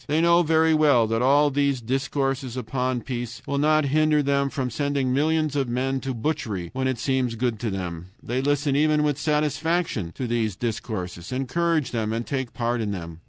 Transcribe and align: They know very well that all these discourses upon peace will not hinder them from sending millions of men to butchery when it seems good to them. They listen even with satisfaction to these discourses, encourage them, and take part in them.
They 0.07 0.19
know 0.19 0.41
very 0.41 0.73
well 0.73 1.05
that 1.05 1.21
all 1.21 1.51
these 1.51 1.79
discourses 1.79 2.57
upon 2.57 3.01
peace 3.01 3.39
will 3.45 3.59
not 3.59 3.85
hinder 3.93 4.23
them 4.23 4.49
from 4.49 4.71
sending 4.71 5.13
millions 5.13 5.55
of 5.55 5.69
men 5.69 5.99
to 5.99 6.15
butchery 6.15 6.71
when 6.73 6.87
it 6.87 6.97
seems 6.97 7.35
good 7.35 7.59
to 7.59 7.69
them. 7.69 8.07
They 8.23 8.41
listen 8.41 8.75
even 8.75 9.03
with 9.03 9.19
satisfaction 9.19 10.11
to 10.13 10.25
these 10.25 10.55
discourses, 10.55 11.31
encourage 11.31 11.91
them, 11.91 12.13
and 12.13 12.25
take 12.25 12.51
part 12.51 12.81
in 12.81 12.89
them. 12.89 13.19